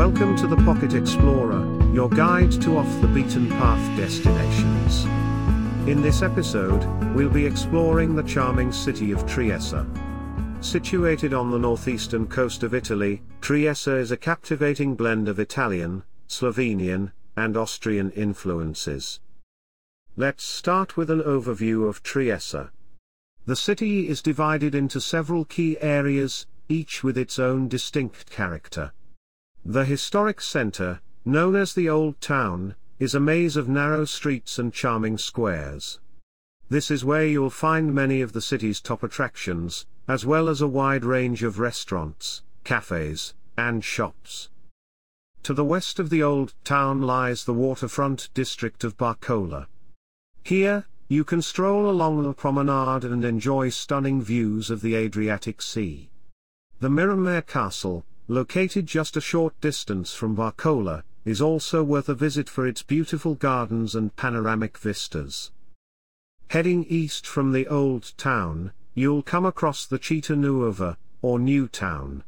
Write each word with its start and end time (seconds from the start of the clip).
Welcome 0.00 0.34
to 0.36 0.46
the 0.46 0.56
Pocket 0.56 0.94
Explorer, 0.94 1.62
your 1.92 2.08
guide 2.08 2.50
to 2.62 2.78
off 2.78 3.00
the 3.02 3.06
beaten 3.08 3.50
path 3.50 3.98
destinations. 3.98 5.04
In 5.86 6.00
this 6.00 6.22
episode, 6.22 6.82
we'll 7.14 7.28
be 7.28 7.44
exploring 7.44 8.16
the 8.16 8.22
charming 8.22 8.72
city 8.72 9.12
of 9.12 9.26
Trieste. 9.26 9.84
Situated 10.62 11.34
on 11.34 11.50
the 11.50 11.58
northeastern 11.58 12.26
coast 12.26 12.62
of 12.62 12.72
Italy, 12.72 13.20
Trieste 13.42 13.88
is 13.88 14.10
a 14.10 14.16
captivating 14.16 14.94
blend 14.94 15.28
of 15.28 15.38
Italian, 15.38 16.02
Slovenian, 16.26 17.12
and 17.36 17.54
Austrian 17.54 18.10
influences. 18.12 19.20
Let's 20.16 20.44
start 20.44 20.96
with 20.96 21.10
an 21.10 21.20
overview 21.20 21.86
of 21.86 22.02
Trieste. 22.02 22.70
The 23.44 23.54
city 23.54 24.08
is 24.08 24.22
divided 24.22 24.74
into 24.74 24.98
several 24.98 25.44
key 25.44 25.78
areas, 25.78 26.46
each 26.70 27.04
with 27.04 27.18
its 27.18 27.38
own 27.38 27.68
distinct 27.68 28.30
character. 28.30 28.92
The 29.64 29.84
historic 29.84 30.40
center, 30.40 31.00
known 31.24 31.54
as 31.54 31.74
the 31.74 31.88
Old 31.88 32.20
Town, 32.20 32.76
is 32.98 33.14
a 33.14 33.20
maze 33.20 33.56
of 33.56 33.68
narrow 33.68 34.06
streets 34.06 34.58
and 34.58 34.72
charming 34.72 35.18
squares. 35.18 36.00
This 36.70 36.90
is 36.90 37.04
where 37.04 37.26
you'll 37.26 37.50
find 37.50 37.94
many 37.94 38.22
of 38.22 38.32
the 38.32 38.40
city's 38.40 38.80
top 38.80 39.02
attractions, 39.02 39.86
as 40.08 40.24
well 40.24 40.48
as 40.48 40.60
a 40.60 40.68
wide 40.68 41.04
range 41.04 41.42
of 41.42 41.58
restaurants, 41.58 42.42
cafes, 42.64 43.34
and 43.56 43.84
shops. 43.84 44.48
To 45.42 45.52
the 45.52 45.64
west 45.64 45.98
of 45.98 46.08
the 46.08 46.22
Old 46.22 46.54
Town 46.64 47.02
lies 47.02 47.44
the 47.44 47.54
waterfront 47.54 48.30
district 48.32 48.82
of 48.82 48.96
Barcola. 48.96 49.66
Here, 50.42 50.86
you 51.08 51.22
can 51.24 51.42
stroll 51.42 51.90
along 51.90 52.22
the 52.22 52.32
promenade 52.32 53.04
and 53.04 53.24
enjoy 53.24 53.68
stunning 53.68 54.22
views 54.22 54.70
of 54.70 54.80
the 54.80 54.94
Adriatic 54.94 55.60
Sea. 55.60 56.08
The 56.78 56.88
Miramare 56.88 57.46
Castle, 57.46 58.06
located 58.30 58.86
just 58.86 59.16
a 59.16 59.20
short 59.20 59.60
distance 59.60 60.14
from 60.14 60.36
Barcola, 60.36 61.02
is 61.24 61.40
also 61.40 61.82
worth 61.82 62.08
a 62.08 62.14
visit 62.14 62.48
for 62.48 62.64
its 62.64 62.80
beautiful 62.80 63.34
gardens 63.34 63.96
and 63.96 64.14
panoramic 64.14 64.78
vistas. 64.78 65.50
Heading 66.50 66.86
east 66.88 67.26
from 67.26 67.50
the 67.50 67.66
old 67.66 68.12
town, 68.16 68.72
you'll 68.94 69.24
come 69.24 69.44
across 69.44 69.84
the 69.84 69.98
Città 69.98 70.38
Nuova, 70.38 70.96
or 71.20 71.40
New 71.40 71.66
Town. 71.66 72.22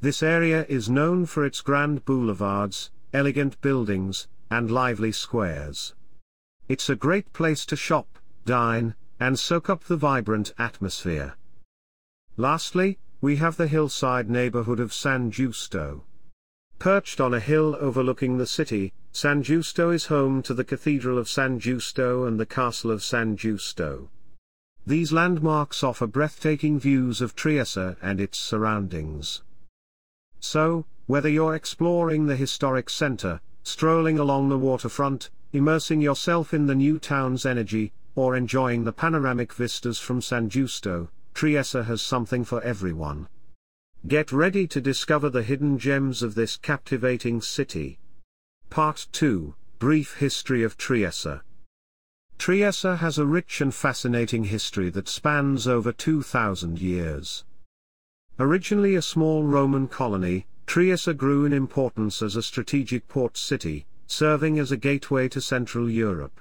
This 0.00 0.22
area 0.22 0.66
is 0.68 0.88
known 0.88 1.26
for 1.26 1.44
its 1.44 1.60
grand 1.60 2.04
boulevards, 2.04 2.92
elegant 3.12 3.60
buildings, 3.60 4.28
and 4.52 4.70
lively 4.70 5.10
squares. 5.10 5.94
It's 6.68 6.88
a 6.88 6.94
great 6.94 7.32
place 7.32 7.66
to 7.66 7.76
shop, 7.76 8.20
dine, 8.46 8.94
and 9.18 9.36
soak 9.36 9.68
up 9.68 9.82
the 9.82 9.96
vibrant 9.96 10.54
atmosphere. 10.58 11.34
Lastly, 12.36 12.98
we 13.24 13.36
have 13.36 13.56
the 13.56 13.66
hillside 13.66 14.28
neighborhood 14.28 14.78
of 14.78 14.92
San 14.92 15.30
Giusto. 15.30 16.02
Perched 16.78 17.22
on 17.22 17.32
a 17.32 17.40
hill 17.40 17.74
overlooking 17.80 18.36
the 18.36 18.46
city, 18.46 18.92
San 19.12 19.42
Giusto 19.42 19.94
is 19.94 20.04
home 20.12 20.42
to 20.42 20.52
the 20.52 20.62
Cathedral 20.62 21.16
of 21.16 21.26
San 21.26 21.58
Giusto 21.58 22.28
and 22.28 22.38
the 22.38 22.44
Castle 22.44 22.90
of 22.90 23.02
San 23.02 23.34
Giusto. 23.34 24.10
These 24.86 25.10
landmarks 25.10 25.82
offer 25.82 26.06
breathtaking 26.06 26.78
views 26.78 27.22
of 27.22 27.34
Trieste 27.34 27.96
and 28.02 28.20
its 28.20 28.38
surroundings. 28.38 29.42
So, 30.38 30.84
whether 31.06 31.30
you're 31.30 31.54
exploring 31.54 32.26
the 32.26 32.36
historic 32.36 32.90
center, 32.90 33.40
strolling 33.62 34.18
along 34.18 34.50
the 34.50 34.58
waterfront, 34.58 35.30
immersing 35.50 36.02
yourself 36.02 36.52
in 36.52 36.66
the 36.66 36.74
new 36.74 36.98
town's 36.98 37.46
energy, 37.46 37.90
or 38.14 38.36
enjoying 38.36 38.84
the 38.84 38.92
panoramic 38.92 39.54
vistas 39.54 39.98
from 39.98 40.20
San 40.20 40.50
Giusto, 40.50 41.08
Trieste 41.34 41.84
has 41.84 42.00
something 42.00 42.44
for 42.44 42.62
everyone. 42.62 43.28
Get 44.06 44.30
ready 44.30 44.68
to 44.68 44.80
discover 44.80 45.28
the 45.28 45.42
hidden 45.42 45.78
gems 45.78 46.22
of 46.22 46.36
this 46.36 46.56
captivating 46.56 47.42
city. 47.42 47.98
Part 48.70 49.08
2 49.10 49.54
Brief 49.80 50.18
History 50.18 50.62
of 50.62 50.76
Trieste. 50.76 51.42
Trieste 52.38 52.98
has 53.00 53.18
a 53.18 53.26
rich 53.26 53.60
and 53.60 53.74
fascinating 53.74 54.44
history 54.44 54.90
that 54.90 55.08
spans 55.08 55.66
over 55.66 55.92
2,000 55.92 56.78
years. 56.78 57.44
Originally 58.38 58.94
a 58.94 59.02
small 59.02 59.42
Roman 59.42 59.88
colony, 59.88 60.46
Trieste 60.66 61.16
grew 61.16 61.44
in 61.44 61.52
importance 61.52 62.22
as 62.22 62.36
a 62.36 62.42
strategic 62.42 63.08
port 63.08 63.36
city, 63.36 63.86
serving 64.06 64.58
as 64.58 64.70
a 64.70 64.76
gateway 64.76 65.28
to 65.28 65.40
Central 65.40 65.90
Europe. 65.90 66.40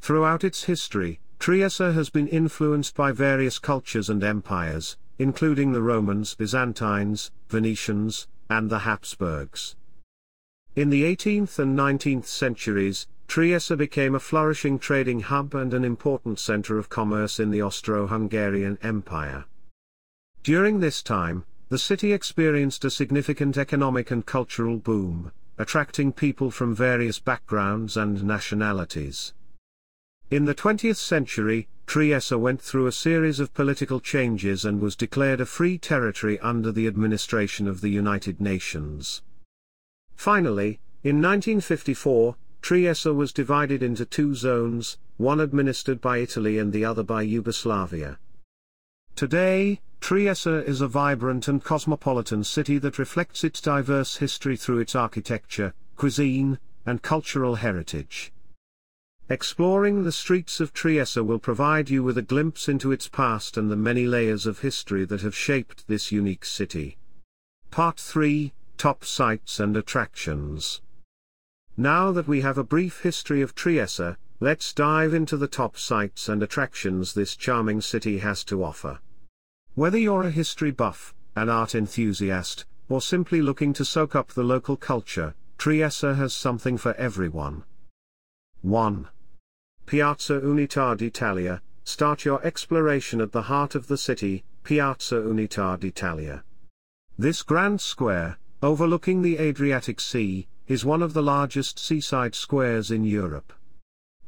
Throughout 0.00 0.44
its 0.44 0.64
history, 0.64 1.20
Trieste 1.42 1.92
has 1.92 2.08
been 2.08 2.28
influenced 2.28 2.94
by 2.94 3.10
various 3.10 3.58
cultures 3.58 4.08
and 4.08 4.22
empires, 4.22 4.96
including 5.18 5.72
the 5.72 5.82
Romans, 5.82 6.36
Byzantines, 6.36 7.32
Venetians, 7.48 8.28
and 8.48 8.70
the 8.70 8.78
Habsburgs. 8.78 9.74
In 10.76 10.88
the 10.88 11.02
18th 11.02 11.58
and 11.58 11.76
19th 11.76 12.26
centuries, 12.26 13.08
Trieste 13.26 13.76
became 13.76 14.14
a 14.14 14.20
flourishing 14.20 14.78
trading 14.78 15.18
hub 15.18 15.52
and 15.56 15.74
an 15.74 15.84
important 15.84 16.38
center 16.38 16.78
of 16.78 16.88
commerce 16.88 17.40
in 17.40 17.50
the 17.50 17.60
Austro-Hungarian 17.60 18.78
Empire. 18.80 19.46
During 20.44 20.78
this 20.78 21.02
time, 21.02 21.44
the 21.70 21.76
city 21.76 22.12
experienced 22.12 22.84
a 22.84 22.90
significant 22.90 23.58
economic 23.58 24.12
and 24.12 24.24
cultural 24.24 24.76
boom, 24.76 25.32
attracting 25.58 26.12
people 26.12 26.52
from 26.52 26.72
various 26.72 27.18
backgrounds 27.18 27.96
and 27.96 28.22
nationalities. 28.22 29.34
In 30.32 30.46
the 30.46 30.54
20th 30.54 30.96
century, 30.96 31.68
Trieste 31.86 32.38
went 32.38 32.62
through 32.62 32.86
a 32.86 32.90
series 32.90 33.38
of 33.38 33.52
political 33.52 34.00
changes 34.00 34.64
and 34.64 34.80
was 34.80 34.96
declared 34.96 35.42
a 35.42 35.44
free 35.44 35.76
territory 35.76 36.40
under 36.40 36.72
the 36.72 36.86
administration 36.86 37.68
of 37.68 37.82
the 37.82 37.90
United 37.90 38.40
Nations. 38.40 39.20
Finally, 40.16 40.80
in 41.02 41.16
1954, 41.16 42.36
Trieste 42.62 43.14
was 43.14 43.30
divided 43.30 43.82
into 43.82 44.06
two 44.06 44.34
zones, 44.34 44.96
one 45.18 45.38
administered 45.38 46.00
by 46.00 46.16
Italy 46.16 46.56
and 46.58 46.72
the 46.72 46.82
other 46.82 47.02
by 47.02 47.20
Yugoslavia. 47.20 48.18
Today, 49.14 49.82
Trieste 50.00 50.66
is 50.66 50.80
a 50.80 50.88
vibrant 50.88 51.46
and 51.46 51.62
cosmopolitan 51.62 52.42
city 52.42 52.78
that 52.78 52.98
reflects 52.98 53.44
its 53.44 53.60
diverse 53.60 54.16
history 54.16 54.56
through 54.56 54.78
its 54.78 54.94
architecture, 54.94 55.74
cuisine, 55.96 56.58
and 56.86 57.02
cultural 57.02 57.56
heritage. 57.56 58.32
Exploring 59.32 60.04
the 60.04 60.12
streets 60.12 60.60
of 60.60 60.74
Trieste 60.74 61.24
will 61.24 61.38
provide 61.38 61.88
you 61.88 62.02
with 62.02 62.18
a 62.18 62.20
glimpse 62.20 62.68
into 62.68 62.92
its 62.92 63.08
past 63.08 63.56
and 63.56 63.70
the 63.70 63.76
many 63.76 64.04
layers 64.04 64.44
of 64.44 64.58
history 64.58 65.06
that 65.06 65.22
have 65.22 65.34
shaped 65.34 65.88
this 65.88 66.12
unique 66.12 66.44
city. 66.44 66.98
Part 67.70 67.98
3 67.98 68.52
Top 68.76 69.06
Sites 69.06 69.58
and 69.58 69.74
Attractions. 69.74 70.82
Now 71.78 72.12
that 72.12 72.28
we 72.28 72.42
have 72.42 72.58
a 72.58 72.62
brief 72.62 73.00
history 73.00 73.40
of 73.40 73.54
Trieste, 73.54 74.18
let's 74.38 74.70
dive 74.74 75.14
into 75.14 75.38
the 75.38 75.48
top 75.48 75.78
sites 75.78 76.28
and 76.28 76.42
attractions 76.42 77.14
this 77.14 77.34
charming 77.34 77.80
city 77.80 78.18
has 78.18 78.44
to 78.44 78.62
offer. 78.62 78.98
Whether 79.74 79.96
you're 79.96 80.24
a 80.24 80.30
history 80.30 80.72
buff, 80.72 81.14
an 81.34 81.48
art 81.48 81.74
enthusiast, 81.74 82.66
or 82.90 83.00
simply 83.00 83.40
looking 83.40 83.72
to 83.72 83.84
soak 83.86 84.14
up 84.14 84.34
the 84.34 84.44
local 84.44 84.76
culture, 84.76 85.34
Trieste 85.56 86.16
has 86.16 86.34
something 86.34 86.76
for 86.76 86.92
everyone. 86.96 87.64
1. 88.60 89.08
Piazza 89.86 90.40
Unità 90.40 90.96
d'Italia, 90.96 91.60
start 91.84 92.24
your 92.24 92.44
exploration 92.46 93.20
at 93.20 93.32
the 93.32 93.42
heart 93.42 93.74
of 93.74 93.88
the 93.88 93.98
city, 93.98 94.44
Piazza 94.64 95.16
Unità 95.16 95.78
d'Italia. 95.78 96.44
This 97.18 97.42
grand 97.42 97.80
square, 97.80 98.38
overlooking 98.62 99.22
the 99.22 99.38
Adriatic 99.38 100.00
Sea, 100.00 100.46
is 100.68 100.84
one 100.84 101.02
of 101.02 101.12
the 101.12 101.22
largest 101.22 101.78
seaside 101.78 102.34
squares 102.34 102.90
in 102.90 103.04
Europe. 103.04 103.52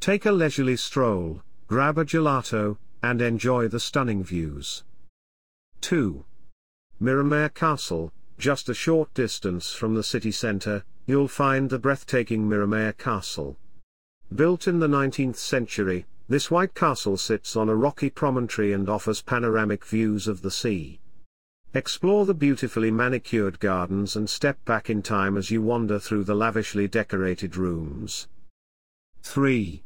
Take 0.01 0.27
a 0.27 0.33
leisurely 0.33 0.77
stroll, 0.77 1.43
grab 1.67 1.97
a 1.97 2.05
gelato, 2.05 2.77
and 3.03 3.23
enjoy 3.23 3.69
the 3.69 3.81
stunning 3.81 4.23
views. 4.25 4.85
2. 5.81 6.25
Miramare 7.01 7.55
Castle, 7.55 8.13
just 8.39 8.69
a 8.69 8.75
short 8.75 9.15
distance 9.15 9.73
from 9.73 9.95
the 9.95 10.03
city 10.03 10.33
center, 10.33 10.85
you'll 11.07 11.29
find 11.29 11.71
the 11.71 11.79
breathtaking 11.79 12.49
Miramare 12.49 12.97
Castle. 12.97 13.57
Built 14.35 14.67
in 14.67 14.81
the 14.81 14.89
19th 14.89 15.37
century, 15.37 16.07
this 16.29 16.51
white 16.51 16.75
castle 16.75 17.17
sits 17.17 17.55
on 17.55 17.69
a 17.69 17.77
rocky 17.77 18.11
promontory 18.11 18.73
and 18.73 18.89
offers 18.89 19.23
panoramic 19.23 19.85
views 19.85 20.27
of 20.27 20.43
the 20.43 20.51
sea. 20.51 20.99
Explore 21.73 22.27
the 22.27 22.35
beautifully 22.35 22.91
manicured 22.91 23.61
gardens 23.61 24.17
and 24.17 24.29
step 24.29 24.65
back 24.65 24.91
in 24.91 25.03
time 25.03 25.37
as 25.37 25.53
you 25.53 25.63
wander 25.63 26.01
through 26.01 26.25
the 26.25 26.35
lavishly 26.35 26.89
decorated 26.89 27.57
rooms. 27.57 28.27
3. 29.23 29.85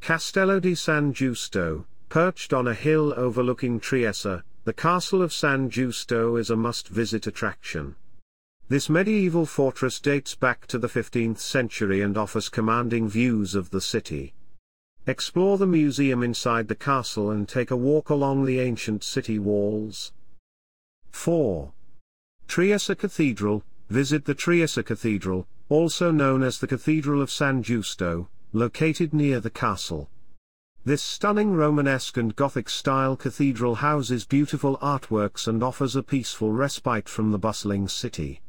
Castello 0.00 0.58
di 0.58 0.74
San 0.74 1.12
Giusto, 1.12 1.84
perched 2.08 2.54
on 2.54 2.66
a 2.66 2.74
hill 2.74 3.12
overlooking 3.14 3.78
Trieste, 3.78 4.42
the 4.64 4.72
Castle 4.72 5.20
of 5.20 5.34
San 5.34 5.68
Giusto 5.68 6.38
is 6.40 6.48
a 6.48 6.56
must-visit 6.56 7.26
attraction. 7.26 7.94
This 8.68 8.90
medieval 8.90 9.46
fortress 9.46 10.00
dates 10.00 10.34
back 10.34 10.66
to 10.66 10.78
the 10.78 10.88
15th 10.88 11.38
century 11.38 12.00
and 12.00 12.18
offers 12.18 12.48
commanding 12.48 13.08
views 13.08 13.54
of 13.54 13.70
the 13.70 13.80
city. 13.80 14.34
Explore 15.06 15.56
the 15.56 15.68
museum 15.68 16.24
inside 16.24 16.66
the 16.66 16.74
castle 16.74 17.30
and 17.30 17.48
take 17.48 17.70
a 17.70 17.76
walk 17.76 18.10
along 18.10 18.44
the 18.44 18.58
ancient 18.58 19.04
city 19.04 19.38
walls. 19.38 20.12
4. 21.12 21.72
Trieste 22.48 22.98
Cathedral, 22.98 23.62
visit 23.88 24.24
the 24.24 24.34
Trieste 24.34 24.84
Cathedral, 24.84 25.46
also 25.68 26.10
known 26.10 26.42
as 26.42 26.58
the 26.58 26.66
Cathedral 26.66 27.22
of 27.22 27.30
San 27.30 27.62
Giusto, 27.62 28.26
located 28.52 29.14
near 29.14 29.38
the 29.38 29.48
castle. 29.48 30.10
This 30.84 31.04
stunning 31.04 31.54
Romanesque 31.54 32.16
and 32.16 32.34
Gothic-style 32.34 33.16
cathedral 33.16 33.76
houses 33.76 34.24
beautiful 34.24 34.76
artworks 34.78 35.46
and 35.46 35.62
offers 35.62 35.94
a 35.94 36.02
peaceful 36.02 36.50
respite 36.50 37.08
from 37.08 37.30
the 37.30 37.38
bustling 37.38 37.86
city. 37.86 38.40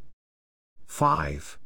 5. 0.87 1.59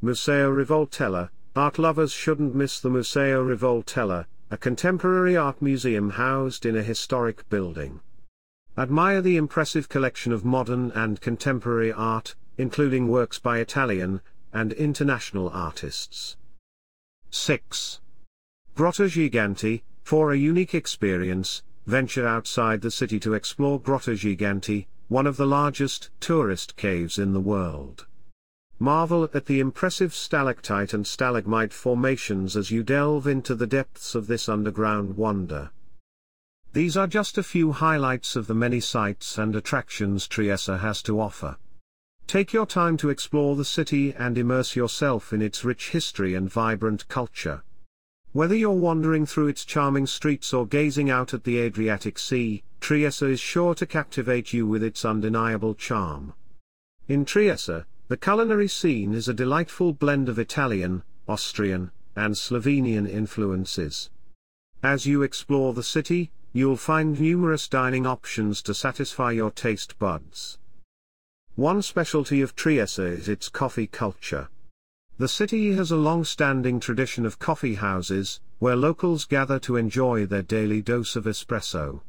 Museo 0.00 0.50
Revoltella, 0.50 1.28
art 1.54 1.78
lovers 1.78 2.12
shouldn't 2.12 2.54
miss 2.54 2.80
the 2.80 2.88
Museo 2.88 3.44
Revoltella, 3.44 4.26
a 4.50 4.56
contemporary 4.56 5.36
art 5.36 5.60
museum 5.60 6.10
housed 6.10 6.64
in 6.64 6.76
a 6.76 6.82
historic 6.82 7.48
building. 7.48 8.00
Admire 8.78 9.20
the 9.20 9.36
impressive 9.36 9.88
collection 9.88 10.32
of 10.32 10.44
modern 10.44 10.90
and 10.92 11.20
contemporary 11.20 11.92
art, 11.92 12.34
including 12.56 13.08
works 13.08 13.38
by 13.38 13.58
Italian 13.58 14.20
and 14.52 14.72
international 14.72 15.50
artists. 15.50 16.36
6. 17.30 18.00
Grotta 18.76 19.08
Gigante, 19.08 19.82
for 20.04 20.32
a 20.32 20.36
unique 20.36 20.74
experience, 20.74 21.62
venture 21.86 22.26
outside 22.26 22.80
the 22.80 22.90
city 22.90 23.20
to 23.20 23.34
explore 23.34 23.80
Grotta 23.80 24.12
Gigante, 24.16 24.86
one 25.08 25.26
of 25.26 25.36
the 25.36 25.46
largest 25.46 26.10
tourist 26.20 26.76
caves 26.76 27.18
in 27.18 27.32
the 27.32 27.40
world. 27.40 28.06
Marvel 28.78 29.28
at 29.32 29.46
the 29.46 29.60
impressive 29.60 30.12
stalactite 30.12 30.92
and 30.92 31.06
stalagmite 31.06 31.72
formations 31.72 32.56
as 32.56 32.70
you 32.70 32.82
delve 32.82 33.26
into 33.26 33.54
the 33.54 33.66
depths 33.66 34.14
of 34.14 34.26
this 34.26 34.48
underground 34.48 35.16
wonder. 35.16 35.70
These 36.72 36.96
are 36.96 37.06
just 37.06 37.38
a 37.38 37.44
few 37.44 37.70
highlights 37.70 38.34
of 38.34 38.48
the 38.48 38.54
many 38.54 38.80
sights 38.80 39.38
and 39.38 39.54
attractions 39.54 40.26
Trieste 40.26 40.80
has 40.80 41.02
to 41.02 41.20
offer. 41.20 41.56
Take 42.26 42.52
your 42.52 42.66
time 42.66 42.96
to 42.96 43.10
explore 43.10 43.54
the 43.54 43.64
city 43.64 44.12
and 44.12 44.36
immerse 44.36 44.74
yourself 44.74 45.32
in 45.32 45.40
its 45.40 45.64
rich 45.64 45.90
history 45.90 46.34
and 46.34 46.50
vibrant 46.50 47.06
culture. 47.06 47.62
Whether 48.32 48.56
you're 48.56 48.72
wandering 48.72 49.24
through 49.24 49.46
its 49.46 49.64
charming 49.64 50.08
streets 50.08 50.52
or 50.52 50.66
gazing 50.66 51.10
out 51.10 51.32
at 51.32 51.44
the 51.44 51.58
Adriatic 51.58 52.18
Sea, 52.18 52.64
Trieste 52.80 53.22
is 53.22 53.38
sure 53.38 53.76
to 53.76 53.86
captivate 53.86 54.52
you 54.52 54.66
with 54.66 54.82
its 54.82 55.04
undeniable 55.04 55.76
charm. 55.76 56.34
In 57.06 57.24
Trieste, 57.24 57.84
the 58.14 58.20
culinary 58.20 58.68
scene 58.68 59.12
is 59.12 59.26
a 59.26 59.34
delightful 59.34 59.92
blend 59.92 60.28
of 60.28 60.38
Italian, 60.38 61.02
Austrian, 61.26 61.90
and 62.14 62.36
Slovenian 62.36 63.10
influences. 63.10 64.08
As 64.84 65.04
you 65.04 65.24
explore 65.24 65.74
the 65.74 65.82
city, 65.82 66.30
you'll 66.52 66.76
find 66.76 67.18
numerous 67.18 67.66
dining 67.66 68.06
options 68.06 68.62
to 68.62 68.72
satisfy 68.72 69.32
your 69.32 69.50
taste 69.50 69.98
buds. 69.98 70.58
One 71.56 71.82
specialty 71.82 72.40
of 72.40 72.54
Trieste 72.54 73.00
is 73.00 73.28
its 73.28 73.48
coffee 73.48 73.88
culture. 73.88 74.48
The 75.18 75.26
city 75.26 75.72
has 75.72 75.90
a 75.90 75.96
long-standing 75.96 76.78
tradition 76.78 77.26
of 77.26 77.40
coffee 77.40 77.74
houses, 77.74 78.38
where 78.60 78.76
locals 78.76 79.24
gather 79.24 79.58
to 79.58 79.74
enjoy 79.74 80.24
their 80.24 80.42
daily 80.42 80.82
dose 80.82 81.16
of 81.16 81.24
espresso. 81.24 82.02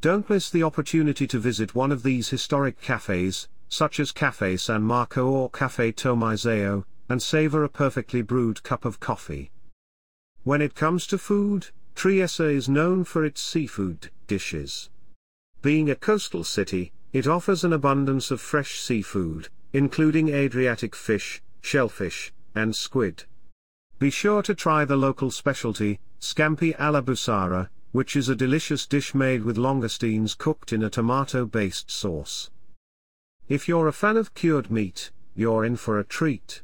Don't 0.00 0.30
miss 0.30 0.48
the 0.48 0.62
opportunity 0.62 1.26
to 1.26 1.38
visit 1.38 1.74
one 1.74 1.92
of 1.92 2.04
these 2.04 2.30
historic 2.30 2.80
cafes, 2.80 3.48
such 3.68 4.00
as 4.00 4.12
Cafe 4.12 4.56
San 4.56 4.82
Marco 4.82 5.26
or 5.26 5.50
Cafe 5.50 5.92
Tommaseo, 5.92 6.84
and 7.08 7.22
savor 7.22 7.64
a 7.64 7.68
perfectly 7.68 8.22
brewed 8.22 8.62
cup 8.62 8.84
of 8.84 9.00
coffee. 9.00 9.50
When 10.44 10.62
it 10.62 10.74
comes 10.74 11.06
to 11.08 11.18
food, 11.18 11.68
Trieste 11.94 12.40
is 12.40 12.68
known 12.68 13.04
for 13.04 13.24
its 13.24 13.40
seafood 13.40 14.10
dishes. 14.26 14.90
Being 15.62 15.90
a 15.90 15.96
coastal 15.96 16.44
city, 16.44 16.92
it 17.12 17.26
offers 17.26 17.64
an 17.64 17.72
abundance 17.72 18.30
of 18.30 18.40
fresh 18.40 18.80
seafood, 18.80 19.48
including 19.72 20.28
Adriatic 20.28 20.94
fish, 20.94 21.42
shellfish, 21.62 22.32
and 22.54 22.76
squid. 22.76 23.24
Be 23.98 24.10
sure 24.10 24.42
to 24.42 24.54
try 24.54 24.84
the 24.84 24.96
local 24.96 25.30
specialty, 25.30 26.00
scampi 26.20 26.74
alla 26.78 27.02
busara, 27.02 27.70
which 27.92 28.14
is 28.14 28.28
a 28.28 28.36
delicious 28.36 28.86
dish 28.86 29.14
made 29.14 29.42
with 29.42 29.56
langoustines 29.56 30.36
cooked 30.36 30.72
in 30.72 30.82
a 30.82 30.90
tomato-based 30.90 31.90
sauce. 31.90 32.50
If 33.48 33.68
you're 33.68 33.86
a 33.86 33.92
fan 33.92 34.16
of 34.16 34.34
cured 34.34 34.72
meat, 34.72 35.12
you're 35.36 35.64
in 35.64 35.76
for 35.76 36.00
a 36.00 36.04
treat. 36.04 36.62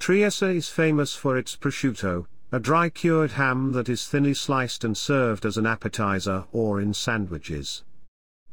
Trieste 0.00 0.42
is 0.42 0.68
famous 0.68 1.14
for 1.14 1.36
its 1.36 1.54
prosciutto, 1.54 2.26
a 2.50 2.58
dry 2.58 2.88
cured 2.88 3.32
ham 3.32 3.70
that 3.72 3.88
is 3.88 4.08
thinly 4.08 4.34
sliced 4.34 4.82
and 4.82 4.96
served 4.96 5.46
as 5.46 5.56
an 5.56 5.66
appetizer 5.66 6.46
or 6.50 6.80
in 6.80 6.94
sandwiches. 6.94 7.84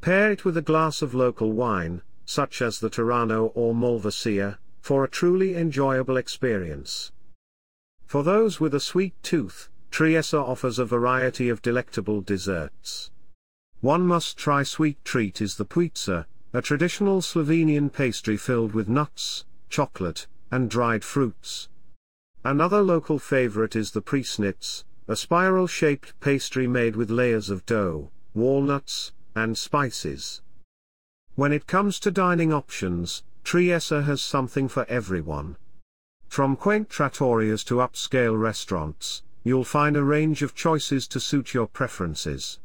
Pair 0.02 0.32
it 0.32 0.46
with 0.46 0.56
a 0.56 0.62
glass 0.62 1.02
of 1.02 1.16
local 1.16 1.52
wine, 1.52 2.04
such 2.26 2.62
as 2.62 2.80
the 2.80 2.92
Terrano 2.92 3.52
or 3.56 3.74
Malvasia, 3.74 4.60
for 4.80 5.04
a 5.04 5.10
truly 5.10 5.56
enjoyable 5.56 6.18
experience. 6.18 7.12
For 8.06 8.22
those 8.22 8.60
with 8.60 8.76
a 8.76 8.80
sweet 8.80 9.16
tooth, 9.24 9.70
Trieste 9.90 10.36
offers 10.36 10.78
a 10.78 10.86
variety 10.86 11.50
of 11.50 11.64
delectable 11.64 12.22
desserts. 12.22 13.10
One 13.82 14.06
must-try 14.06 14.62
sweet 14.62 15.04
treat 15.04 15.42
is 15.42 15.56
the 15.56 15.66
puica, 15.66 16.28
a 16.58 16.62
traditional 16.62 17.22
Slovenian 17.22 17.94
pastry 17.94 18.36
filled 18.36 18.74
with 18.74 18.90
nuts, 18.90 19.46
chocolate, 19.70 20.26
and 20.50 20.72
dried 20.72 21.04
fruits. 21.04 21.70
Another 22.44 22.82
local 22.82 23.20
favorite 23.20 23.76
is 23.76 23.92
the 23.92 24.02
presnitz, 24.02 24.84
a 25.08 25.16
spiral-shaped 25.16 26.20
pastry 26.20 26.66
made 26.66 26.96
with 26.96 27.12
layers 27.12 27.52
of 27.52 27.64
dough, 27.68 28.10
walnuts, 28.34 29.12
and 29.36 29.56
spices. 29.56 30.42
When 31.36 31.54
it 31.54 31.68
comes 31.68 32.00
to 32.00 32.10
dining 32.10 32.52
options, 32.52 33.22
Trieste 33.44 34.06
has 34.06 34.24
something 34.24 34.68
for 34.68 34.84
everyone. 34.90 35.58
From 36.28 36.56
quaint 36.56 36.90
trattorias 36.90 37.64
to 37.66 37.76
upscale 37.76 38.36
restaurants, 38.36 39.22
you'll 39.44 39.64
find 39.64 39.96
a 39.96 40.04
range 40.04 40.42
of 40.42 40.56
choices 40.56 41.08
to 41.10 41.20
suit 41.20 41.54
your 41.54 41.68
preferences. 41.68 42.58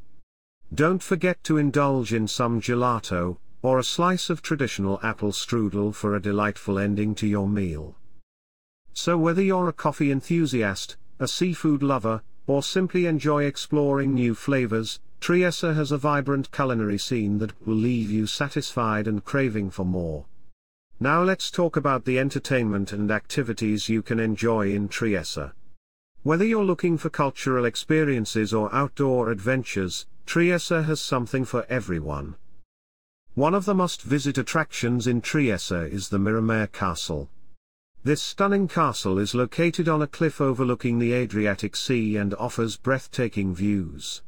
Don't 0.74 1.02
forget 1.02 1.44
to 1.44 1.58
indulge 1.58 2.14
in 2.14 2.26
some 2.26 2.58
gelato, 2.58 3.36
or 3.62 3.78
a 3.78 3.84
slice 3.84 4.28
of 4.28 4.42
traditional 4.42 4.98
apple 5.02 5.32
strudel 5.32 5.94
for 5.94 6.14
a 6.14 6.20
delightful 6.20 6.78
ending 6.78 7.14
to 7.14 7.26
your 7.26 7.48
meal. 7.48 7.94
So 8.92 9.16
whether 9.16 9.40
you're 9.40 9.68
a 9.68 9.72
coffee 9.72 10.10
enthusiast, 10.10 10.96
a 11.18 11.28
seafood 11.28 11.82
lover, 11.82 12.22
or 12.46 12.62
simply 12.62 13.06
enjoy 13.06 13.44
exploring 13.44 14.12
new 14.14 14.34
flavors, 14.34 15.00
Trieste 15.20 15.74
has 15.74 15.92
a 15.92 15.98
vibrant 15.98 16.50
culinary 16.50 16.98
scene 16.98 17.38
that 17.38 17.52
will 17.64 17.76
leave 17.76 18.10
you 18.10 18.26
satisfied 18.26 19.06
and 19.06 19.24
craving 19.24 19.70
for 19.70 19.84
more. 19.84 20.26
Now 20.98 21.22
let's 21.22 21.50
talk 21.50 21.76
about 21.76 22.04
the 22.04 22.18
entertainment 22.18 22.92
and 22.92 23.10
activities 23.10 23.88
you 23.88 24.02
can 24.02 24.18
enjoy 24.18 24.72
in 24.72 24.88
Trieste. 24.88 25.52
Whether 26.24 26.44
you're 26.44 26.64
looking 26.64 26.98
for 26.98 27.10
cultural 27.10 27.64
experiences 27.64 28.52
or 28.52 28.74
outdoor 28.74 29.30
adventures, 29.30 30.06
Trieste 30.26 30.84
has 30.84 31.00
something 31.00 31.44
for 31.44 31.64
everyone. 31.68 32.34
One 33.34 33.54
of 33.54 33.64
the 33.64 33.72
must-visit 33.72 34.36
attractions 34.36 35.06
in 35.06 35.22
Trieste 35.22 35.90
is 35.90 36.10
the 36.10 36.18
Miramare 36.18 36.70
Castle. 36.70 37.30
This 38.04 38.20
stunning 38.20 38.68
castle 38.68 39.18
is 39.18 39.34
located 39.34 39.88
on 39.88 40.02
a 40.02 40.06
cliff 40.06 40.38
overlooking 40.38 40.98
the 40.98 41.14
Adriatic 41.14 41.74
Sea 41.74 42.18
and 42.18 42.34
offers 42.34 42.76
breathtaking 42.76 43.54
views. 43.54 44.20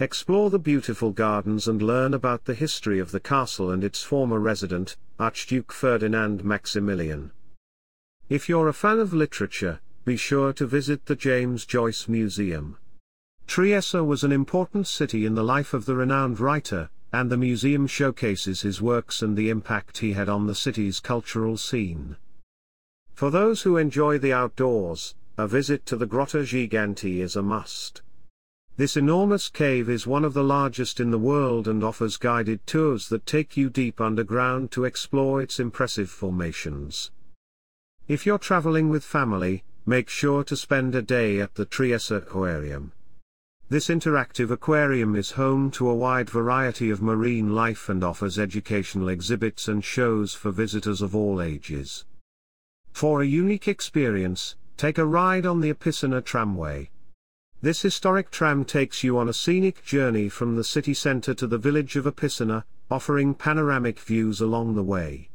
Explore 0.00 0.50
the 0.50 0.58
beautiful 0.58 1.12
gardens 1.12 1.68
and 1.68 1.80
learn 1.80 2.12
about 2.12 2.44
the 2.44 2.54
history 2.54 2.98
of 2.98 3.12
the 3.12 3.20
castle 3.20 3.70
and 3.70 3.84
its 3.84 4.02
former 4.02 4.40
resident, 4.40 4.96
Archduke 5.20 5.70
Ferdinand 5.70 6.42
Maximilian. 6.42 7.30
If 8.28 8.48
you're 8.48 8.66
a 8.66 8.72
fan 8.72 8.98
of 8.98 9.14
literature, 9.14 9.78
be 10.04 10.16
sure 10.16 10.52
to 10.54 10.66
visit 10.66 11.06
the 11.06 11.14
James 11.14 11.64
Joyce 11.64 12.08
Museum. 12.08 12.78
Trieste 13.46 14.04
was 14.04 14.24
an 14.24 14.32
important 14.32 14.88
city 14.88 15.24
in 15.24 15.36
the 15.36 15.44
life 15.44 15.72
of 15.72 15.86
the 15.86 15.94
renowned 15.94 16.40
writer, 16.40 16.90
and 17.14 17.30
the 17.30 17.36
museum 17.36 17.86
showcases 17.86 18.62
his 18.62 18.82
works 18.82 19.22
and 19.22 19.36
the 19.36 19.48
impact 19.48 19.98
he 19.98 20.14
had 20.14 20.28
on 20.28 20.48
the 20.48 20.54
city's 20.54 20.98
cultural 20.98 21.56
scene. 21.56 22.16
For 23.12 23.30
those 23.30 23.62
who 23.62 23.76
enjoy 23.76 24.18
the 24.18 24.32
outdoors, 24.32 25.14
a 25.38 25.46
visit 25.46 25.86
to 25.86 25.96
the 25.96 26.08
Grotta 26.08 26.44
Gigante 26.44 27.20
is 27.20 27.36
a 27.36 27.42
must. 27.42 28.02
This 28.76 28.96
enormous 28.96 29.48
cave 29.48 29.88
is 29.88 30.08
one 30.08 30.24
of 30.24 30.34
the 30.34 30.42
largest 30.42 30.98
in 30.98 31.12
the 31.12 31.18
world 31.18 31.68
and 31.68 31.84
offers 31.84 32.16
guided 32.16 32.66
tours 32.66 33.08
that 33.10 33.26
take 33.26 33.56
you 33.56 33.70
deep 33.70 34.00
underground 34.00 34.72
to 34.72 34.84
explore 34.84 35.40
its 35.40 35.60
impressive 35.60 36.10
formations. 36.10 37.12
If 38.08 38.26
you're 38.26 38.38
traveling 38.38 38.88
with 38.88 39.04
family, 39.04 39.62
make 39.86 40.08
sure 40.08 40.42
to 40.42 40.56
spend 40.56 40.96
a 40.96 41.02
day 41.02 41.40
at 41.40 41.54
the 41.54 41.64
Trieste 41.64 42.10
Aquarium. 42.10 42.90
This 43.70 43.88
interactive 43.88 44.50
aquarium 44.50 45.16
is 45.16 45.32
home 45.32 45.70
to 45.72 45.88
a 45.88 45.94
wide 45.94 46.28
variety 46.28 46.90
of 46.90 47.00
marine 47.00 47.54
life 47.54 47.88
and 47.88 48.04
offers 48.04 48.38
educational 48.38 49.08
exhibits 49.08 49.68
and 49.68 49.82
shows 49.82 50.34
for 50.34 50.50
visitors 50.50 51.00
of 51.00 51.16
all 51.16 51.40
ages. 51.40 52.04
For 52.92 53.22
a 53.22 53.26
unique 53.26 53.66
experience, 53.66 54.56
take 54.76 54.98
a 54.98 55.06
ride 55.06 55.46
on 55.46 55.60
the 55.60 55.72
Opicina 55.72 56.22
tramway. 56.22 56.90
This 57.62 57.80
historic 57.80 58.30
tram 58.30 58.66
takes 58.66 59.02
you 59.02 59.16
on 59.16 59.30
a 59.30 59.32
scenic 59.32 59.82
journey 59.82 60.28
from 60.28 60.56
the 60.56 60.64
city 60.64 60.92
center 60.92 61.32
to 61.32 61.46
the 61.46 61.56
village 61.56 61.96
of 61.96 62.04
Opicina, 62.04 62.64
offering 62.90 63.32
panoramic 63.32 63.98
views 63.98 64.42
along 64.42 64.74
the 64.74 64.82
way. 64.82 65.30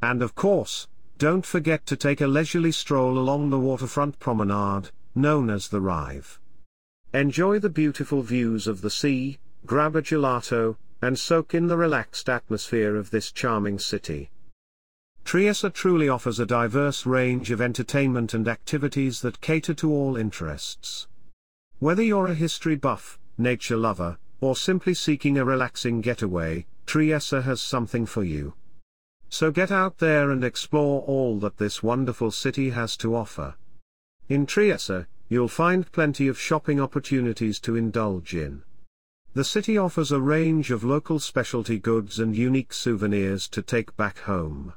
And 0.00 0.22
of 0.22 0.36
course, 0.36 0.86
don't 1.18 1.44
forget 1.44 1.86
to 1.86 1.96
take 1.96 2.20
a 2.20 2.28
leisurely 2.28 2.70
stroll 2.70 3.18
along 3.18 3.50
the 3.50 3.58
waterfront 3.58 4.20
promenade, 4.20 4.90
known 5.16 5.50
as 5.50 5.68
the 5.68 5.80
Rive. 5.80 6.38
Enjoy 7.14 7.58
the 7.58 7.68
beautiful 7.68 8.22
views 8.22 8.66
of 8.66 8.80
the 8.80 8.88
sea, 8.88 9.38
grab 9.66 9.94
a 9.96 10.00
gelato, 10.00 10.76
and 11.02 11.18
soak 11.18 11.54
in 11.54 11.66
the 11.66 11.76
relaxed 11.76 12.26
atmosphere 12.30 12.96
of 12.96 13.10
this 13.10 13.30
charming 13.30 13.78
city. 13.78 14.30
Trieste 15.22 15.74
truly 15.74 16.08
offers 16.08 16.38
a 16.40 16.46
diverse 16.46 17.04
range 17.04 17.50
of 17.50 17.60
entertainment 17.60 18.32
and 18.32 18.48
activities 18.48 19.20
that 19.20 19.42
cater 19.42 19.74
to 19.74 19.92
all 19.92 20.16
interests. 20.16 21.06
Whether 21.80 22.02
you're 22.02 22.28
a 22.28 22.34
history 22.34 22.76
buff, 22.76 23.18
nature 23.36 23.76
lover, 23.76 24.16
or 24.40 24.56
simply 24.56 24.94
seeking 24.94 25.36
a 25.36 25.44
relaxing 25.44 26.00
getaway, 26.00 26.64
Trieste 26.86 27.42
has 27.42 27.60
something 27.60 28.06
for 28.06 28.24
you. 28.24 28.54
So 29.28 29.50
get 29.50 29.70
out 29.70 29.98
there 29.98 30.30
and 30.30 30.42
explore 30.42 31.02
all 31.02 31.38
that 31.40 31.58
this 31.58 31.82
wonderful 31.82 32.30
city 32.30 32.70
has 32.70 32.96
to 32.98 33.14
offer. 33.14 33.56
In 34.30 34.46
Trieste, 34.46 35.04
you'll 35.32 35.48
find 35.48 35.90
plenty 35.92 36.28
of 36.28 36.38
shopping 36.38 36.80
opportunities 36.80 37.58
to 37.58 37.74
indulge 37.76 38.34
in. 38.34 38.62
The 39.34 39.44
city 39.44 39.78
offers 39.78 40.12
a 40.12 40.20
range 40.20 40.70
of 40.70 40.84
local 40.84 41.18
specialty 41.18 41.78
goods 41.78 42.18
and 42.18 42.36
unique 42.36 42.72
souvenirs 42.72 43.48
to 43.48 43.62
take 43.62 43.96
back 43.96 44.18
home. 44.18 44.74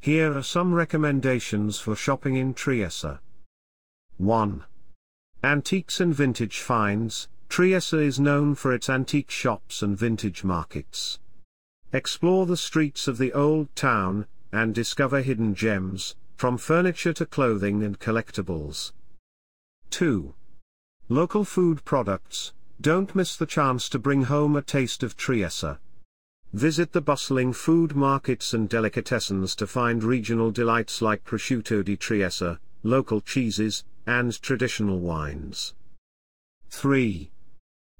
Here 0.00 0.36
are 0.36 0.42
some 0.42 0.74
recommendations 0.74 1.78
for 1.78 1.96
shopping 1.96 2.36
in 2.36 2.52
Trieste. 2.52 3.20
1. 4.18 4.64
Antiques 5.42 5.98
and 5.98 6.14
vintage 6.14 6.58
finds. 6.58 7.28
Trieste 7.48 7.94
is 7.94 8.20
known 8.20 8.54
for 8.54 8.74
its 8.74 8.90
antique 8.90 9.30
shops 9.30 9.80
and 9.80 9.96
vintage 9.96 10.44
markets. 10.44 11.18
Explore 11.92 12.44
the 12.44 12.56
streets 12.56 13.08
of 13.08 13.16
the 13.16 13.32
old 13.32 13.74
town, 13.74 14.26
and 14.52 14.74
discover 14.74 15.22
hidden 15.22 15.54
gems, 15.54 16.16
from 16.36 16.58
furniture 16.58 17.14
to 17.14 17.24
clothing 17.24 17.82
and 17.82 17.98
collectibles. 17.98 18.92
2. 19.90 20.34
Local 21.08 21.44
food 21.44 21.84
products, 21.84 22.52
don't 22.80 23.14
miss 23.14 23.36
the 23.36 23.46
chance 23.46 23.88
to 23.88 23.98
bring 23.98 24.24
home 24.24 24.56
a 24.56 24.62
taste 24.62 25.02
of 25.02 25.16
Trieste. 25.16 25.78
Visit 26.52 26.92
the 26.92 27.00
bustling 27.00 27.52
food 27.52 27.94
markets 27.94 28.54
and 28.54 28.68
delicatessens 28.68 29.54
to 29.56 29.66
find 29.66 30.02
regional 30.02 30.50
delights 30.50 31.02
like 31.02 31.24
prosciutto 31.24 31.84
di 31.84 31.96
Trieste, 31.96 32.58
local 32.82 33.20
cheeses, 33.20 33.84
and 34.06 34.40
traditional 34.40 34.98
wines. 34.98 35.74
3. 36.70 37.30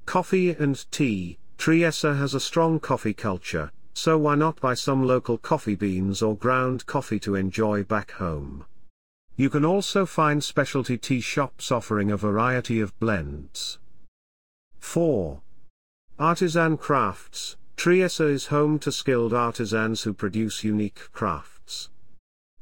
Coffee 0.07 0.51
and 0.51 0.91
tea. 0.91 1.39
Trieste 1.59 2.17
has 2.17 2.35
a 2.35 2.41
strong 2.41 2.81
coffee 2.81 3.13
culture, 3.13 3.71
so 3.93 4.17
why 4.17 4.35
not 4.35 4.61
buy 4.61 4.75
some 4.75 5.07
local 5.07 5.37
coffee 5.37 5.75
beans 5.75 6.23
or 6.23 6.37
ground 6.37 6.87
coffee 6.87 7.21
to 7.21 7.35
enjoy 7.35 7.85
back 7.85 8.13
home? 8.13 8.65
You 9.41 9.49
can 9.49 9.65
also 9.65 10.05
find 10.05 10.45
specialty 10.45 10.99
tea 10.99 11.23
shops 11.23 11.73
offering 11.73 12.11
a 12.11 12.17
variety 12.19 12.79
of 12.79 12.93
blends. 13.01 13.79
4. 14.81 15.41
Artisan 16.19 16.77
crafts. 16.77 17.57
Trieste 17.75 18.21
is 18.21 18.49
home 18.49 18.79
to 18.81 18.93
skilled 18.93 19.33
artisans 19.33 20.03
who 20.03 20.13
produce 20.13 20.63
unique 20.63 21.11
crafts. 21.13 21.89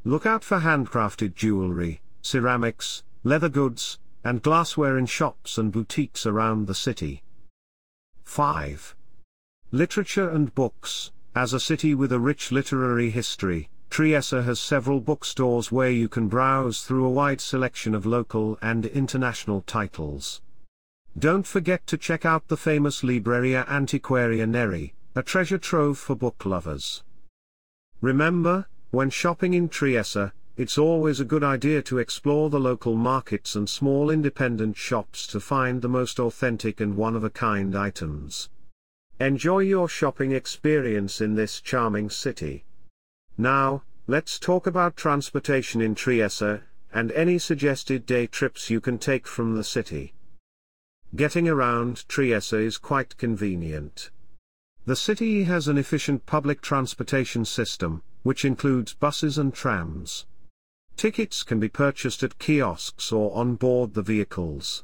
Look 0.05 0.25
out 0.25 0.45
for 0.45 0.61
handcrafted 0.61 1.35
jewelry, 1.35 2.01
ceramics, 2.23 3.03
leather 3.25 3.49
goods, 3.49 3.99
and 4.23 4.41
glassware 4.41 4.97
in 4.97 5.07
shops 5.07 5.59
and 5.59 5.73
boutiques 5.73 6.27
around 6.27 6.69
the 6.69 6.77
city. 6.77 7.25
5. 8.23 8.95
Literature 9.73 10.31
and 10.31 10.55
books. 10.55 11.11
As 11.35 11.53
a 11.53 11.59
city 11.59 11.97
with 11.97 12.13
a 12.13 12.21
rich 12.21 12.53
literary 12.53 13.11
history, 13.11 13.69
Trieste 13.90 14.45
has 14.45 14.61
several 14.61 15.00
bookstores 15.00 15.73
where 15.73 15.90
you 15.90 16.09
can 16.09 16.28
browse 16.28 16.85
through 16.85 17.04
a 17.04 17.11
wide 17.11 17.40
selection 17.40 17.95
of 17.95 18.07
local 18.07 18.59
and 18.62 18.87
international 18.87 19.62
titles. 19.62 20.40
Don't 21.18 21.47
forget 21.47 21.87
to 21.88 21.97
check 21.97 22.25
out 22.25 22.49
the 22.49 22.57
famous 22.57 23.02
Libreria 23.02 23.66
Antiquaria 23.66 24.47
Neri, 24.47 24.95
a 25.14 25.23
treasure 25.23 25.59
trove 25.59 25.99
for 25.99 26.14
book 26.14 26.45
lovers. 26.45 27.02
Remember, 28.00 28.68
when 28.90 29.11
shopping 29.11 29.54
in 29.54 29.68
Trieste, 29.68 30.33
it's 30.57 30.78
always 30.78 31.18
a 31.18 31.25
good 31.25 31.42
idea 31.42 31.83
to 31.83 31.99
explore 31.99 32.50
the 32.50 32.61
local 32.61 32.95
markets 32.95 33.57
and 33.57 33.68
small 33.68 34.11
independent 34.11 34.76
shops 34.76 35.26
to 35.28 35.40
find 35.40 35.83
the 35.83 35.88
most 35.88 36.21
authentic 36.21 36.80
and 36.80 36.97
one-of-a-kind 36.97 37.76
items. 37.76 38.49
Enjoy 39.18 39.61
your 39.61 39.88
shopping 39.88 40.33
experience 40.33 41.21
in 41.21 41.35
this 41.35 41.61
charming 41.61 42.11
city. 42.11 42.64
Now, 43.40 43.85
let's 44.09 44.37
talk 44.37 44.66
about 44.66 44.97
transportation 44.97 45.80
in 45.80 45.95
Trieste, 45.95 46.62
and 46.92 47.12
any 47.12 47.38
suggested 47.38 48.04
day 48.04 48.26
trips 48.26 48.68
you 48.68 48.80
can 48.80 48.99
take 48.99 49.28
from 49.28 49.54
the 49.54 49.62
city. 49.62 50.12
Getting 51.14 51.49
around 51.49 52.09
Trieste 52.09 52.54
is 52.54 52.78
quite 52.78 53.16
convenient. 53.16 54.11
The 54.87 54.97
city 54.97 55.45
has 55.45 55.68
an 55.68 55.78
efficient 55.78 56.26
public 56.26 56.61
transportation 56.61 57.45
system, 57.45 58.02
which 58.25 58.45
includes 58.45 58.95
buses 58.95 59.38
and 59.38 59.54
trams. 59.54 60.26
Tickets 60.97 61.45
can 61.45 61.61
be 61.61 61.68
purchased 61.68 62.25
at 62.25 62.40
kiosks 62.40 63.12
or 63.12 63.33
on 63.37 63.54
board 63.54 63.95
the 63.95 64.02
vehicles. 64.02 64.83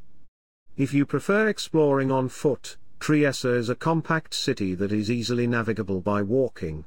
If 0.77 0.95
you 0.95 1.05
prefer 1.05 1.49
exploring 1.49 2.13
on 2.13 2.29
foot, 2.29 2.77
Trieste 3.01 3.47
is 3.47 3.69
a 3.69 3.75
compact 3.75 4.33
city 4.33 4.77
that 4.77 4.93
is 4.93 5.11
easily 5.11 5.49
navigable 5.49 6.01
by 6.01 6.23
walking. 6.23 6.85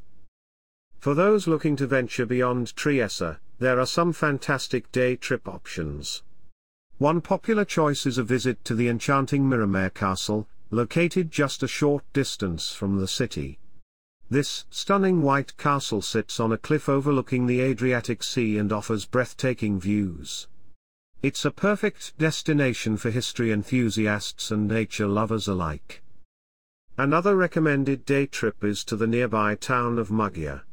For 1.00 1.14
those 1.14 1.48
looking 1.48 1.76
to 1.78 1.88
venture 1.88 2.26
beyond 2.26 2.76
Trieste, 2.76 3.38
there 3.60 3.80
are 3.80 3.86
some 3.86 4.14
fantastic 4.14 4.92
day 4.92 5.16
trip 5.16 5.48
options. 5.48 6.24
One 6.98 7.22
popular 7.22 7.66
choice 7.66 8.06
is 8.06 8.18
a 8.18 8.24
visit 8.24 8.66
to 8.66 8.76
the 8.76 8.90
enchanting 8.90 9.44
Miramare 9.44 9.94
Castle, 9.94 10.48
located 10.72 11.32
just 11.32 11.62
a 11.62 11.68
short 11.68 12.04
distance 12.14 12.72
from 12.72 12.98
the 12.98 13.08
city. 13.08 13.60
This 14.30 14.66
stunning 14.70 15.22
white 15.22 15.56
castle 15.58 16.02
sits 16.02 16.40
on 16.40 16.52
a 16.52 16.58
cliff 16.58 16.90
overlooking 16.90 17.46
the 17.46 17.62
Adriatic 17.62 18.24
Sea 18.24 18.58
and 18.58 18.74
offers 18.74 19.06
breathtaking 19.06 19.80
views. 19.80 20.48
It's 21.22 21.46
a 21.46 21.52
perfect 21.52 22.18
destination 22.18 22.98
for 22.98 23.10
history 23.10 23.52
enthusiasts 23.52 24.52
and 24.52 24.68
nature 24.68 25.08
lovers 25.08 25.48
alike. 25.48 26.04
Another 26.98 27.36
recommended 27.36 28.06
day 28.06 28.26
trip 28.26 28.64
is 28.64 28.84
to 28.86 28.96
the 28.96 29.08
nearby 29.08 29.56
town 29.56 30.00
of 30.00 30.10
Muggia. 30.10 30.64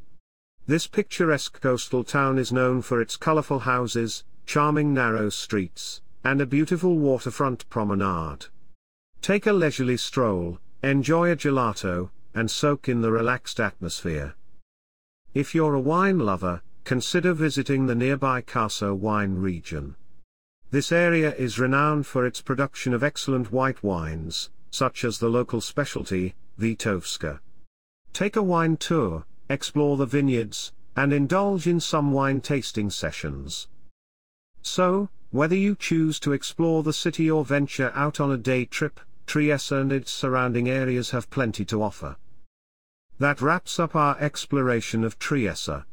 This 0.67 0.87
picturesque 0.87 1.61
coastal 1.61 2.05
town 2.05 2.39
is 2.39 2.51
known 2.51 2.81
for 2.81 3.03
its 3.03 3.19
colorful 3.19 3.61
houses, 3.61 4.25
charming 4.47 4.95
narrow 4.95 5.29
streets, 5.29 6.01
and 6.25 6.41
a 6.41 6.47
beautiful 6.47 6.97
waterfront 6.97 7.69
promenade. 7.69 8.47
Take 9.21 9.47
a 9.47 9.53
leisurely 9.53 9.99
stroll, 9.99 10.59
enjoy 10.83 11.31
a 11.31 11.37
gelato, 11.37 12.09
and 12.35 12.51
soak 12.51 12.89
in 12.89 13.03
the 13.03 13.13
relaxed 13.13 13.61
atmosphere. 13.61 14.37
If 15.35 15.55
you're 15.55 15.75
a 15.75 15.81
wine 15.81 16.19
lover, 16.19 16.63
consider 16.85 17.35
visiting 17.35 17.85
the 17.85 17.95
nearby 17.95 18.41
Carso 18.41 18.95
wine 18.95 19.35
region. 19.35 19.97
This 20.71 20.91
area 20.91 21.35
is 21.35 21.59
renowned 21.59 22.07
for 22.07 22.25
its 22.25 22.41
production 22.41 22.95
of 22.95 23.03
excellent 23.03 23.53
white 23.53 23.83
wines, 23.83 24.49
such 24.71 25.05
as 25.05 25.19
the 25.19 25.29
local 25.29 25.61
specialty, 25.61 26.35
Vitovska. 26.59 27.41
Take 28.15 28.37
a 28.37 28.43
wine 28.43 28.79
tour, 28.79 29.27
explore 29.55 29.97
the 29.97 30.05
vineyards, 30.05 30.75
and 30.95 31.15
indulge 31.15 31.67
in 31.67 31.81
some 31.81 32.13
wine 32.13 32.43
tasting 32.43 32.91
sessions. 32.91 33.69
So, 34.61 35.09
whether 35.31 35.57
you 35.57 35.75
choose 35.75 36.21
to 36.21 36.33
explore 36.33 36.83
the 36.83 36.93
city 36.93 37.31
or 37.31 37.45
venture 37.45 37.91
out 37.95 38.21
on 38.21 38.31
a 38.31 38.37
day 38.37 38.67
trip, 38.67 39.01
Trieste 39.27 39.73
and 39.73 39.93
its 39.93 40.13
surrounding 40.13 40.69
areas 40.69 41.11
have 41.11 41.31
plenty 41.31 41.65
to 41.65 41.83
offer. 41.83 42.17
That 43.19 43.41
wraps 43.41 43.79
up 43.79 43.97
our 43.97 44.19
exploration 44.21 45.05
of 45.05 45.19
Trieste. 45.19 45.85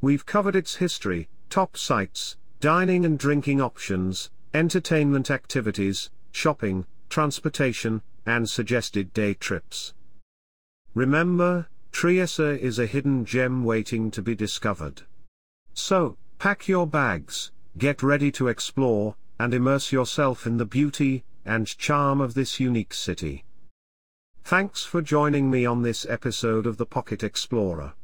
We've 0.00 0.24
covered 0.24 0.54
its 0.54 0.76
history, 0.76 1.28
top 1.48 1.76
sites, 1.76 2.36
dining 2.60 3.04
and 3.04 3.18
drinking 3.18 3.60
options, 3.60 4.30
entertainment 4.54 5.30
activities, 5.30 6.10
shopping, 6.32 6.86
transportation, 7.08 8.02
and 8.26 8.48
suggested 8.48 9.12
day 9.12 9.34
trips. 9.34 9.94
Remember, 10.94 11.68
Trieste 11.92 12.40
is 12.40 12.78
a 12.78 12.86
hidden 12.86 13.24
gem 13.24 13.64
waiting 13.64 14.10
to 14.12 14.22
be 14.22 14.34
discovered. 14.34 15.02
So, 15.74 16.16
pack 16.38 16.68
your 16.68 16.86
bags, 16.86 17.52
get 17.76 18.02
ready 18.02 18.30
to 18.32 18.48
explore, 18.48 19.16
and 19.38 19.52
immerse 19.52 19.92
yourself 19.92 20.46
in 20.46 20.56
the 20.56 20.64
beauty 20.64 21.24
and 21.44 21.66
charm 21.66 22.20
of 22.20 22.34
this 22.34 22.60
unique 22.60 22.94
city. 22.94 23.44
Thanks 24.44 24.84
for 24.84 25.02
joining 25.02 25.50
me 25.50 25.66
on 25.66 25.82
this 25.82 26.06
episode 26.08 26.66
of 26.66 26.76
the 26.76 26.86
Pocket 26.86 27.22
Explorer. 27.22 27.94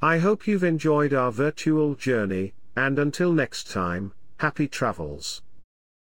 I 0.00 0.18
hope 0.18 0.46
you've 0.46 0.64
enjoyed 0.64 1.14
our 1.14 1.30
virtual 1.30 1.94
journey, 1.94 2.54
and 2.76 2.98
until 2.98 3.32
next 3.32 3.70
time, 3.70 4.12
happy 4.38 4.68
travels. 4.68 5.42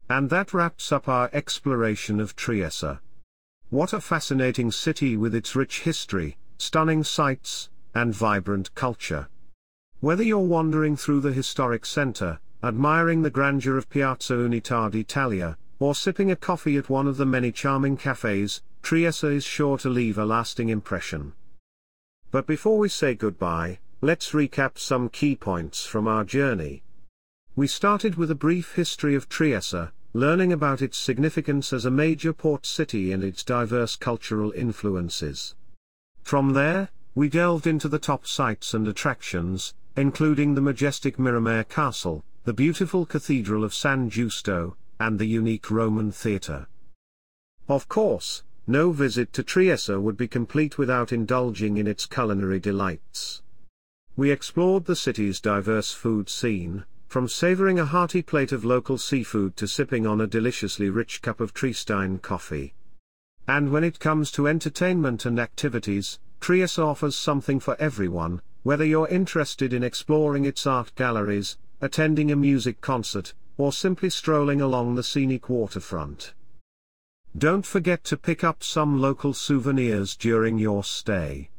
And 0.09 0.31
that 0.31 0.53
wraps 0.53 0.91
up 0.91 1.09
our 1.09 1.31
exploration 1.33 2.19
of 2.19 2.35
Trieste. 2.35 2.99
What 3.69 3.93
a 3.93 4.01
fascinating 4.01 4.73
city 4.73 5.17
with 5.17 5.35
its 5.35 5.55
rich 5.55 5.83
history, 5.83 6.37
stunning 6.61 7.03
sights, 7.03 7.71
and 7.95 8.15
vibrant 8.15 8.75
culture. 8.75 9.29
Whether 10.01 10.23
you're 10.23 10.39
wandering 10.39 10.97
through 10.97 11.21
the 11.21 11.33
historic 11.33 11.87
center, 11.87 12.39
admiring 12.63 13.23
the 13.23 13.31
grandeur 13.31 13.79
of 13.79 13.89
Piazza 13.89 14.35
Unità 14.35 14.91
d'Italia, 14.91 15.57
or 15.79 15.95
sipping 15.95 16.31
a 16.31 16.37
coffee 16.37 16.77
at 16.77 16.91
one 16.91 17.07
of 17.07 17.17
the 17.17 17.25
many 17.25 17.51
charming 17.51 17.97
cafes, 17.97 18.63
Trieste 18.83 19.25
is 19.25 19.45
sure 19.45 19.79
to 19.79 19.89
leave 19.89 20.19
a 20.19 20.27
lasting 20.27 20.69
impression. 20.69 21.33
But 22.31 22.47
before 22.47 22.79
we 22.79 22.91
say 22.91 23.15
goodbye, 23.15 23.79
let's 24.03 24.33
recap 24.33 24.79
some 24.79 25.09
key 25.09 25.37
points 25.37 25.87
from 25.87 26.07
our 26.07 26.25
journey. 26.25 26.83
We 27.57 27.67
started 27.67 28.17
with 28.17 28.31
a 28.31 28.35
brief 28.35 28.75
history 28.75 29.15
of 29.15 29.29
Trieste, 29.29 29.93
learning 30.13 30.53
about 30.53 30.83
its 30.83 30.99
significance 30.99 31.73
as 31.73 31.87
a 31.87 31.91
major 31.91 32.33
port 32.33 32.67
city 32.67 33.13
and 33.13 33.25
its 33.25 33.43
diverse 33.43 33.97
cultural 33.97 34.53
influences. 34.53 35.55
From 36.31 36.53
there, 36.53 36.91
we 37.17 37.29
delved 37.29 37.67
into 37.67 37.89
the 37.89 37.99
top 37.99 38.25
sites 38.25 38.73
and 38.73 38.87
attractions, 38.87 39.75
including 39.97 40.55
the 40.55 40.61
majestic 40.61 41.17
Miramare 41.17 41.69
Castle, 41.69 42.25
the 42.45 42.53
beautiful 42.53 43.05
Cathedral 43.05 43.65
of 43.65 43.75
San 43.75 44.09
Giusto, 44.09 44.77
and 45.01 45.19
the 45.19 45.27
unique 45.27 45.73
Roman 45.73 46.13
Theatre. 46.13 46.69
Of 47.69 47.89
course, 47.89 48.45
no 48.69 48.93
visit 48.93 49.33
to 49.33 49.43
Trieste 49.43 50.01
would 50.01 50.17
be 50.17 50.29
complete 50.29 50.79
without 50.79 51.11
indulging 51.11 51.79
in 51.79 51.89
its 51.89 52.07
culinary 52.07 52.61
delights. 52.61 53.43
We 54.15 54.31
explored 54.31 54.85
the 54.85 54.95
city's 54.95 55.41
diverse 55.41 55.93
food 55.93 56.29
scene, 56.29 56.85
from 57.09 57.27
savoring 57.27 57.81
a 57.81 57.87
hearty 57.87 58.23
plate 58.23 58.53
of 58.53 58.65
local 58.65 58.99
seafood 58.99 59.57
to 59.57 59.67
sipping 59.67 60.07
on 60.07 60.21
a 60.21 60.29
deliciously 60.29 60.91
rich 60.91 61.23
cup 61.23 61.41
of 61.41 61.53
Triestine 61.53 62.23
coffee. 62.23 62.75
And 63.49 63.73
when 63.73 63.85
it 63.85 63.99
comes 63.99 64.31
to 64.33 64.47
entertainment 64.47 65.27
and 65.27 65.39
activities, 65.41 66.19
Trieste 66.41 66.79
offers 66.79 67.17
something 67.17 67.61
for 67.61 67.77
everyone, 67.81 68.41
whether 68.63 68.85
you're 68.85 69.09
interested 69.09 69.73
in 69.73 69.83
exploring 69.83 70.45
its 70.45 70.67
art 70.67 70.95
galleries, 70.95 71.59
attending 71.81 72.31
a 72.31 72.37
music 72.37 72.81
concert, 72.81 73.35
or 73.57 73.73
simply 73.73 74.11
strolling 74.11 74.61
along 74.61 74.95
the 74.95 75.03
scenic 75.03 75.49
waterfront. 75.49 76.35
Don't 77.37 77.65
forget 77.65 78.05
to 78.05 78.17
pick 78.17 78.43
up 78.43 78.63
some 78.63 79.01
local 79.01 79.33
souvenirs 79.35 80.17
during 80.17 80.59
your 80.59 80.83
stay. 80.83 81.51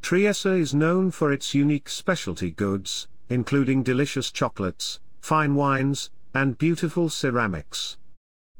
Trieste 0.00 0.46
is 0.46 0.74
known 0.74 1.10
for 1.10 1.32
its 1.32 1.54
unique 1.54 1.88
specialty 1.88 2.50
goods, 2.50 3.08
including 3.28 3.82
delicious 3.82 4.30
chocolates, 4.30 5.00
fine 5.20 5.54
wines, 5.54 6.10
and 6.34 6.58
beautiful 6.58 7.08
ceramics. 7.08 7.98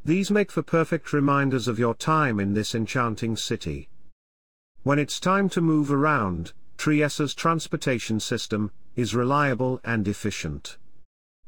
These 0.05 0.33
make 0.33 0.51
for 0.51 0.63
perfect 0.63 1.13
reminders 1.13 1.69
of 1.69 1.79
your 1.79 1.95
time 1.95 2.41
in 2.41 2.55
this 2.55 2.75
enchanting 2.75 3.37
city. 3.37 3.89
When 4.83 4.99
it's 4.99 5.21
time 5.21 5.49
to 5.51 5.61
move 5.61 5.93
around, 5.93 6.53
Trieste's 6.77 7.35
transportation 7.35 8.19
system 8.19 8.73
is 8.97 9.15
reliable 9.15 9.81
and 9.85 10.09
efficient. 10.09 10.77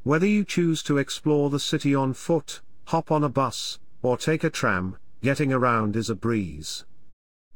Whether 0.05 0.27
you 0.27 0.45
choose 0.45 0.85
to 0.85 0.99
explore 0.99 1.51
the 1.51 1.59
city 1.59 1.97
on 1.97 2.15
foot, 2.15 2.61
hop 2.87 3.11
on 3.11 3.25
a 3.25 3.29
bus, 3.29 3.81
or 4.03 4.17
take 4.17 4.45
a 4.45 4.51
tram, 4.51 4.99
getting 5.21 5.53
around 5.53 5.97
is 5.97 6.09
a 6.09 6.15
breeze. 6.15 6.85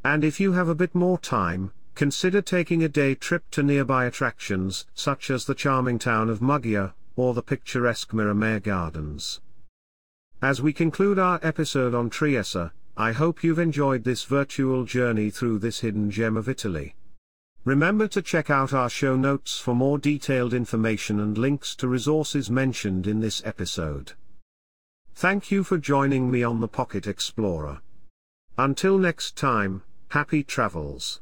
And 0.02 0.24
if 0.24 0.40
you 0.40 0.54
have 0.54 0.68
a 0.68 0.74
bit 0.74 0.96
more 0.96 1.18
time, 1.18 1.70
consider 1.94 2.42
taking 2.42 2.82
a 2.82 2.88
day 2.88 3.14
trip 3.14 3.44
to 3.52 3.62
nearby 3.62 4.04
attractions 4.06 4.84
such 4.94 5.30
as 5.30 5.44
the 5.44 5.54
charming 5.54 6.00
town 6.00 6.28
of 6.28 6.40
Muggia, 6.40 6.94
or 7.14 7.34
the 7.34 7.42
picturesque 7.42 8.10
Miramare 8.10 8.62
Gardens. 8.62 9.40
As 10.40 10.62
we 10.62 10.72
conclude 10.72 11.18
our 11.18 11.40
episode 11.42 11.96
on 11.96 12.10
Trieste, 12.10 12.70
I 12.96 13.10
hope 13.10 13.42
you've 13.42 13.58
enjoyed 13.58 14.04
this 14.04 14.22
virtual 14.22 14.84
journey 14.84 15.30
through 15.30 15.58
this 15.58 15.80
hidden 15.80 16.12
gem 16.12 16.36
of 16.36 16.48
Italy. 16.48 16.94
Remember 17.64 18.06
to 18.06 18.22
check 18.22 18.48
out 18.48 18.72
our 18.72 18.88
show 18.88 19.16
notes 19.16 19.58
for 19.58 19.74
more 19.74 19.98
detailed 19.98 20.54
information 20.54 21.18
and 21.18 21.36
links 21.36 21.74
to 21.76 21.88
resources 21.88 22.48
mentioned 22.48 23.08
in 23.08 23.18
this 23.18 23.42
episode. 23.44 24.12
Thank 25.12 25.50
you 25.50 25.64
for 25.64 25.76
joining 25.76 26.30
me 26.30 26.44
on 26.44 26.60
the 26.60 26.68
Pocket 26.68 27.08
Explorer. 27.08 27.80
Until 28.56 28.96
next 28.96 29.36
time, 29.36 29.82
happy 30.10 30.44
travels. 30.44 31.20